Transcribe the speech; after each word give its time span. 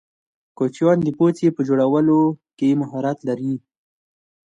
کوچیان 0.57 0.97
د 1.03 1.07
پوڅې 1.17 1.47
په 1.55 1.61
جوړولو 1.67 2.19
کی 2.57 2.69
مهارت 2.81 3.17
لرې. 3.27 3.53